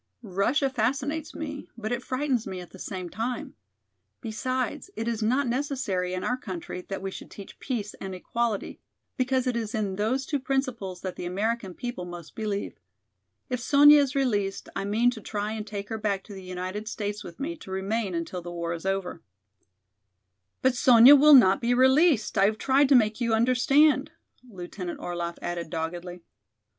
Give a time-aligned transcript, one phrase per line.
[0.23, 3.53] Russia fascinates me, but it frightens me at the same time.
[4.19, 8.79] Besides, it is not necessary in our country that we should teach peace and equality,
[9.15, 12.79] because it is in those two principles that the American people most believe.
[13.47, 16.87] If Sonya is released I mean to try and take her back to the United
[16.87, 19.21] States with me to remain until the war is over."
[20.63, 24.09] "But Sonya will not be released, I have tried to make you understand,"
[24.49, 26.23] Lieutenant Orlaff added doggedly.